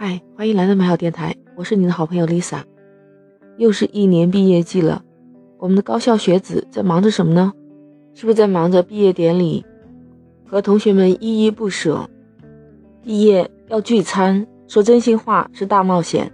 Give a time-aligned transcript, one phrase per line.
[0.00, 2.62] 嗨，欢迎来到美好电台，我是你的好朋友 Lisa。
[3.56, 5.02] 又是一年毕业季了，
[5.58, 7.52] 我们的高校学子在忙着什么呢？
[8.14, 9.66] 是不是在忙着毕业典礼，
[10.46, 12.08] 和同学们依依不舍？
[13.02, 16.30] 毕业要聚餐，说真心话是大冒险；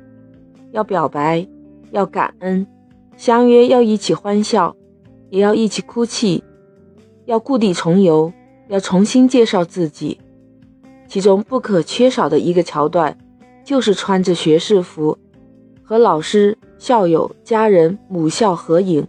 [0.73, 1.49] 要表白，
[1.91, 2.67] 要感恩，
[3.17, 4.77] 相约要一起欢笑，
[5.31, 6.43] 也要一起哭泣；
[7.25, 8.31] 要故地重游，
[8.69, 10.21] 要重新介绍自己。
[11.09, 13.17] 其中不可缺少的一个桥段。
[13.65, 15.19] 就是穿着学士服，
[15.83, 19.07] 和老师、校友、家人母校合影。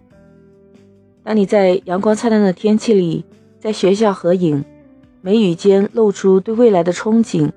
[1.23, 3.25] 当你在阳光灿烂的天气里，
[3.59, 4.63] 在学校合影，
[5.21, 7.51] 眉宇间露出对未来的憧憬，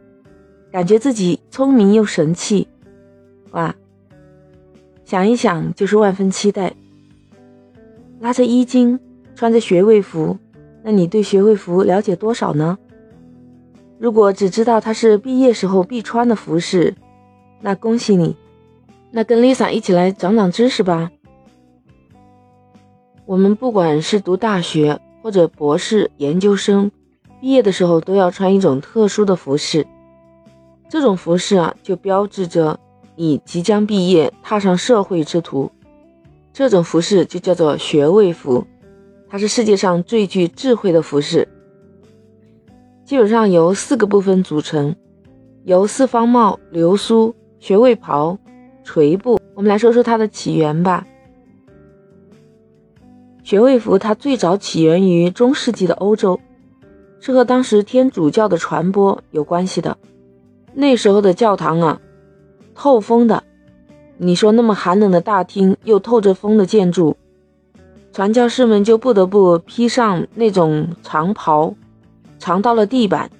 [0.72, 2.66] 感觉自己聪明又神气，
[3.52, 3.74] 哇！
[5.04, 6.74] 想一想就是万分期待。
[8.20, 8.98] 拉着衣襟，
[9.34, 10.36] 穿着学位服，
[10.82, 12.76] 那你对学位服了解多少呢？
[13.98, 16.94] 如果只知道它是毕业时候必穿的服饰，
[17.60, 18.36] 那恭喜你，
[19.10, 21.10] 那跟 Lisa 一起来长长知识吧。
[23.26, 26.92] 我们不管是读大学或者博士研究生，
[27.40, 29.84] 毕业的时候都要穿一种特殊的服饰。
[30.88, 32.78] 这种服饰啊，就标志着
[33.16, 35.70] 你即将毕业，踏上社会之途。
[36.52, 38.64] 这种服饰就叫做学位服，
[39.28, 41.47] 它是世界上最具智慧的服饰。
[43.08, 44.94] 基本上由四个部分组成，
[45.64, 48.36] 由四方帽、流苏、学位袍、
[48.84, 49.40] 垂布。
[49.54, 51.06] 我们来说说它的起源吧。
[53.42, 56.38] 学位服它最早起源于中世纪的欧洲，
[57.18, 59.96] 是和当时天主教的传播有关系的。
[60.74, 62.02] 那时候的教堂啊，
[62.74, 63.42] 透风的，
[64.18, 67.16] 你说那么寒冷的大厅又透着风的建筑，
[68.12, 71.74] 传教士们就不得不披上那种长袍。
[72.38, 73.30] 藏到了地板，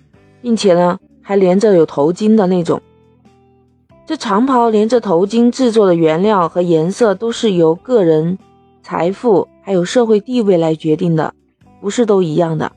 [0.43, 2.81] 并且呢，还连着有头巾的那种。
[4.07, 8.39] 这长袍连着头巾制作的原料和颜色都是由个人
[8.83, 11.35] 财富还有社会地位来决定的，
[11.81, 12.73] 不是都一样的。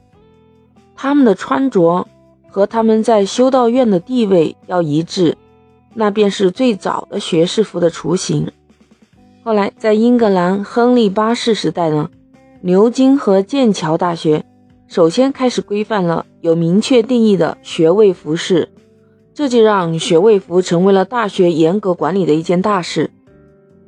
[0.96, 2.06] 他们的穿着
[2.50, 5.38] 和他们在修道院的地位要一致，
[5.94, 8.52] 那便是最早的学士服的雏形。
[9.44, 12.10] 后来在英格兰亨利八世时代呢，
[12.60, 14.46] 牛津和剑桥大学。
[14.92, 18.68] 首先开始规范了有明确定义的学位服饰，
[19.34, 23.10] 这就让学位服成为了大学严格管理的一件大事。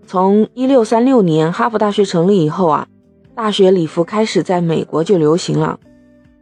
[0.08, 2.88] 从一六三六年哈佛大学成立以后啊，
[3.36, 5.78] 大学礼服开始在美国就流行了。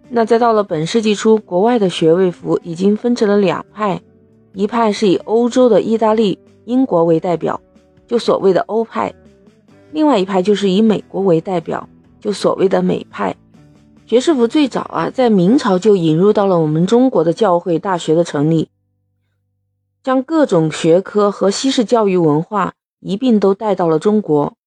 [0.09, 3.99] 那再到了本世纪初，国外的学位服已经分成了两派，
[4.53, 7.59] 一派是以欧洲的意大利、英国为代表，
[8.05, 9.11] 就所谓的欧派；
[9.91, 11.89] 另外一派就是以美国为代表，
[12.19, 13.35] 就所谓的美派。
[14.11, 18.67] 学士服最早啊，在明朝就引入到了我们中国的教会大学的成立，
[20.03, 24.57] 将各种学科和西式教育文化一并都带到了中国。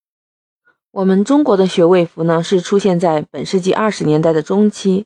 [0.93, 5.05] 我们中国的学位服呢，是出现在本世纪二十年代的中期。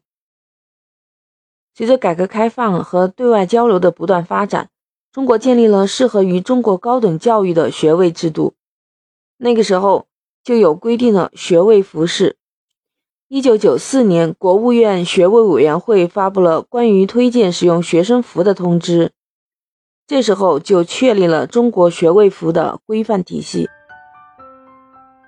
[1.75, 4.71] 随着改革开放和对外交流的不断发展，
[5.10, 8.54] 中国建立了适合于中国高等教育的学位制度。
[9.38, 10.06] 那个时候
[10.44, 12.38] 就有规定了学位服饰。
[13.31, 19.12] 一九九四年，国务院学位委员会发布了关于推荐使用学生服的通知，
[20.06, 23.69] 这时候就确立了中国学位服的规范体系。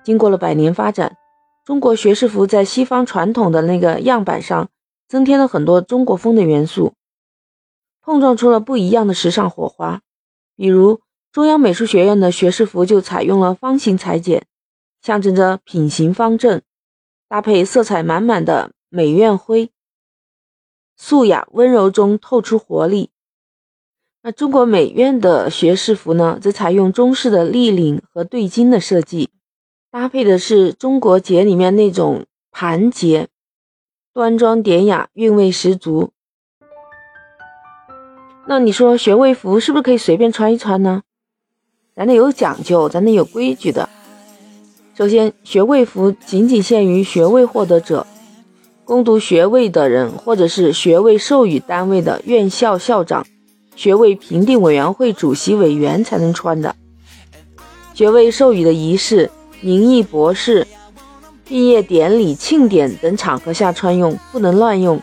[0.03, 1.15] 经过了百年发展，
[1.63, 4.69] 中国学士服在西方传统的那个样板上
[5.07, 6.93] 增添了很多中国风的元素，
[8.01, 10.01] 碰撞出了不一样的时尚火花。
[10.55, 11.01] 比如，
[11.31, 14.47] 中央美术学院的学士服就采用了方形裁剪，
[15.03, 16.63] 象征着品行方正。
[17.31, 19.71] 搭配色彩满满的美院灰，
[20.97, 23.09] 素雅温柔中透出活力。
[24.21, 29.29] 那中国美院的学士服呢，则采用中式的立领和对襟的设计，
[29.89, 33.29] 搭配的是中国结里面那种盘结，
[34.11, 36.11] 端庄典雅，韵味十足。
[38.45, 41.03] 那你说学位服是不是可以随便穿一穿呢？
[41.95, 43.87] 咱得有讲究，咱得有规矩的。
[45.01, 48.05] 首先，学位服仅仅限于学位获得者、
[48.85, 53.25] 攻读学位的人，或者是学位授予单位的院校校长、
[53.75, 56.75] 学位评定委员会主席委员才能穿的。
[57.95, 59.31] 学位授予的仪式、
[59.61, 60.67] 名义博士、
[61.45, 65.01] 毕业典礼、庆典等场合下穿用，不能乱用。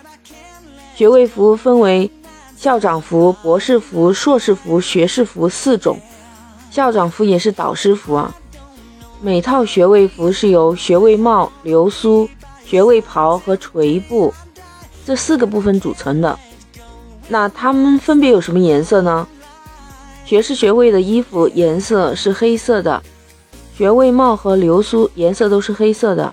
[0.94, 2.08] 学位服分为
[2.56, 5.98] 校长服、博士服、硕士服、学士服四种，
[6.70, 8.32] 校长服也是导师服啊。
[9.20, 12.28] 每套学位服是由学位帽、流苏、
[12.64, 14.32] 学位袍和垂布
[15.04, 16.38] 这四个部分组成的。
[17.26, 19.26] 那它们分别有什么颜色呢？
[20.24, 23.02] 学士学位的衣服颜色是黑色的，
[23.76, 26.32] 学位帽和流苏颜色都是黑色的。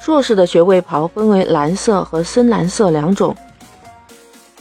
[0.00, 3.36] 硕士的学位袍分为蓝色和深蓝色两种，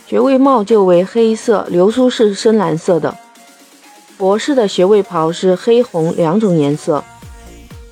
[0.06, 3.16] 学位帽就为黑色，流苏是深蓝色的。
[4.18, 7.02] 博士的学位袍是黑红两种颜色，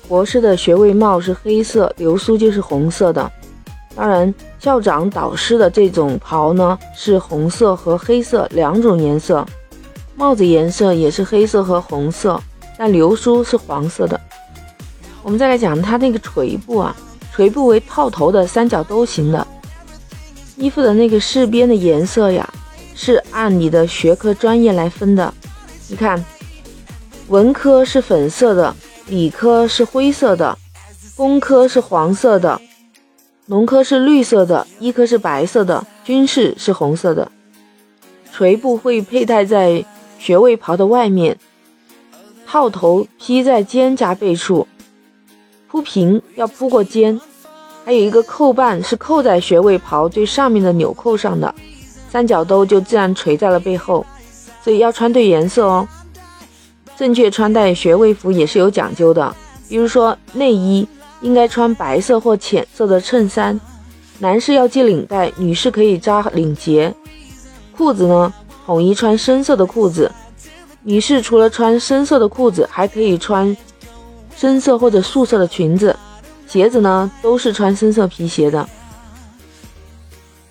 [0.08, 3.30] 博士的学位帽是黑色，流苏就是红色的。
[3.94, 9.46] 当然，校长、导师的这种袍呢是红色和黑色两种颜色，
[10.16, 12.40] 帽子颜色也是黑色和红色，
[12.78, 14.18] 但流苏是黄色的。
[15.22, 16.96] 我们再来讲它那个垂布啊。
[17.30, 19.46] 垂布为套头的三角兜形的
[20.56, 22.52] 衣服的那个饰边的颜色呀，
[22.96, 25.32] 是按你的学科专业来分的。
[25.86, 26.24] 你看，
[27.28, 28.74] 文科是粉色的，
[29.08, 30.58] 理科是灰色的，
[31.16, 32.60] 工科是黄色的，
[33.46, 37.30] 农科是绿色的，医科是白色的，军事是红色的。
[38.30, 39.82] 垂布会佩戴在
[40.18, 41.38] 学位袍的外面，
[42.46, 44.68] 套头披在肩胛背处，
[45.68, 47.18] 铺平要铺过肩。
[47.86, 51.54] 还有一个扣半是扣在学位袍最上面的纽扣上的，
[52.10, 54.04] 三角兜就自然垂在了背后，
[54.62, 55.88] 所以要穿对颜色哦。
[56.98, 59.32] 正确穿戴学位服也是有讲究的，
[59.68, 60.84] 比如说内衣
[61.20, 63.58] 应该穿白色或浅色的衬衫，
[64.18, 66.92] 男士要系领带，女士可以扎领结。
[67.70, 68.34] 裤子呢，
[68.66, 70.10] 统一穿深色的裤子，
[70.82, 73.56] 女士除了穿深色的裤子，还可以穿
[74.34, 75.96] 深色或者素色的裙子。
[76.48, 78.68] 鞋子呢，都是穿深色皮鞋的。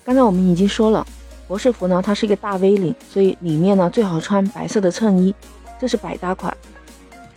[0.02, 1.06] 刚才我们已经说了，
[1.46, 5.34] 博士服呢，它是一个大 V 领，所以里面呢最好穿白色的衬衣，
[5.80, 6.56] 这是百搭款，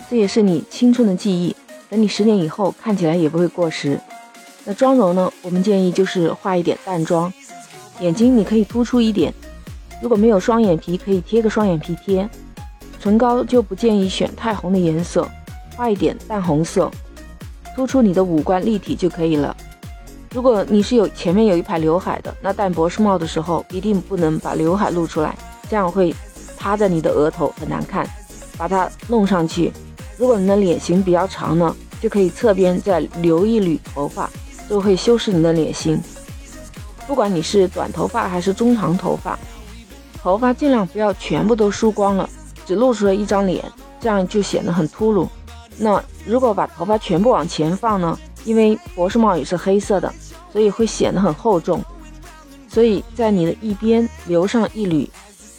[0.10, 1.56] 这也是你青春的记忆，
[1.90, 4.00] 等你十年以后看起来也不会过时。
[4.66, 7.32] 那妆容呢，我们建议就是画一点淡妆，
[8.00, 9.34] 眼睛你可以突出一点，
[10.02, 12.30] 如果没有双眼皮，可以贴个双眼皮贴。
[13.00, 15.28] 唇膏就不建议选太红的颜色，
[15.76, 16.92] 画一点淡红色。
[17.76, 19.56] 突出你的五官立体就可以了。
[20.32, 25.36] 如果你是有前面有一排刘海的，那戴博士帽的时候一定不能把刘海露出来，
[25.68, 26.14] 这样会
[26.58, 28.08] 趴在你的额头很难看。
[28.62, 29.74] 把它弄上去。
[30.18, 34.30] 如果你的脸型比较长呢，就可以侧边再留一缕头发，
[34.70, 36.00] 就会修饰你的脸型。
[37.08, 39.40] 不管你是短头发还是中长头发，
[40.22, 42.30] 头发尽量不要全部都梳光了，
[42.64, 43.66] 只露出了一张脸，
[44.00, 45.28] 这样就显得很秃噜。
[45.76, 48.16] 那如果把头发全部往前放呢？
[48.46, 50.14] 因为博士帽也是黑色的，
[50.54, 51.84] 所以会显得很厚重。
[52.68, 55.10] 所以在你的一边留上一缕、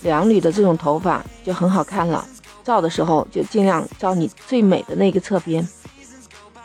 [0.03, 2.25] 两缕的这种头发就很好看了。
[2.65, 5.67] 照的时候就尽量照你最美的那个侧边。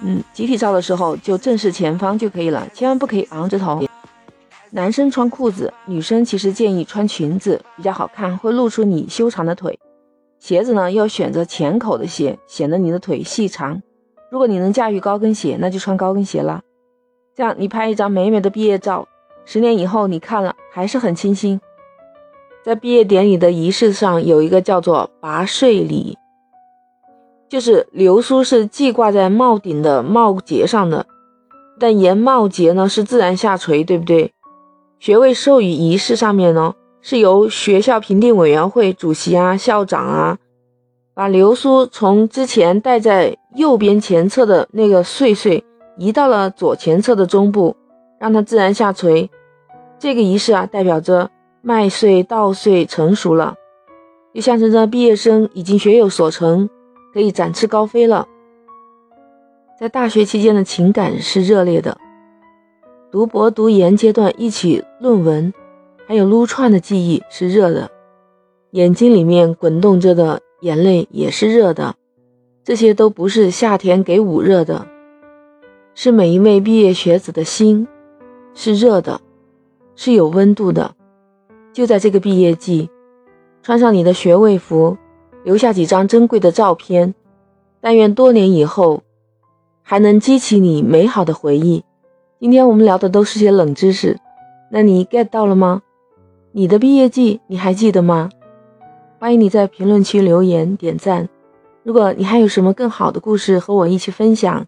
[0.01, 3.83] 嗯，集体照的时候就正视前方就可以了，千万不可以昂着头。
[4.71, 9.79] 男生穿裤子，女生其实建议穿裙子比较好看，会露出你修长的腿。
[10.39, 13.81] 鞋子呢，要选择浅口的鞋，显得你的腿细长。
[14.29, 16.61] 如果你能驾驭高跟鞋，那就穿高跟鞋啦。
[17.33, 19.07] 这样你拍一张美美的毕业照，
[19.45, 21.59] 十年以后你看了还是很清新。
[22.67, 26.17] 在毕业典礼的仪式上，有一个叫做拔穗礼，
[27.47, 31.05] 就是流苏是系挂在帽顶的帽结上的，
[31.79, 34.33] 但沿帽结呢是自然下垂，对不对？
[34.99, 36.73] 学位授予仪式上面呢。
[36.99, 40.37] 是由学校评定委员会主席啊、校长啊，
[41.13, 45.63] 把流苏从之前戴在右边前侧的那个穗穗
[45.97, 47.77] 移到了左前侧的中部，
[48.19, 49.29] 让它自然下垂。
[49.97, 51.31] 这个仪式啊，代表着
[51.67, 53.55] 麦穗、稻穗成熟了，
[54.33, 56.69] 就象征着毕业生已经学有所成，
[57.13, 58.25] 可以展翅高飞了。
[59.77, 61.97] 在大学期间的情感是热烈的，
[63.11, 65.53] 读博读研阶段一起论文。
[66.07, 67.91] 还有撸串的记忆是热的，
[68.71, 71.95] 眼睛里面滚动着的眼泪也是热的，
[72.63, 74.87] 这些都不是夏天给捂热的，
[75.93, 77.85] 是每一位毕业学子的心
[78.53, 79.19] 是热的，
[79.97, 80.95] 是有温度的。
[81.77, 82.89] 就在这个毕业季，
[83.61, 84.97] 穿上你的学位服，
[85.43, 87.13] 留下几张珍贵的照片，
[87.79, 89.03] 但愿多年以后
[89.83, 91.83] 还能激起你美好的回忆。
[92.39, 94.17] 今天我们聊的都是些冷知识，
[94.71, 95.83] 那你 get 到了吗？
[96.51, 98.31] 你的毕业季你还记得吗？
[99.19, 101.29] 欢迎你在评论区留言点赞。
[101.83, 104.65] 如果你还有什么更好的故事和我一起分享，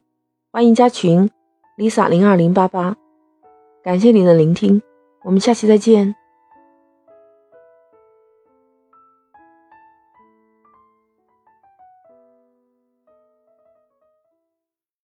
[0.51, 1.27] 欢迎加群
[1.75, 2.95] ，Lisa 零二零八八。
[3.83, 4.79] 感谢你的聆听，
[5.23, 6.18] 我们下期再见。